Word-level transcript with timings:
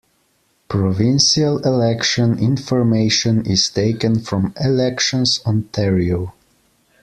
Provincial 0.67 1.59
election 1.59 2.39
information 2.39 3.45
is 3.45 3.69
taken 3.69 4.19
from 4.19 4.51
Elections 4.59 5.39
Ontario. 5.45 6.33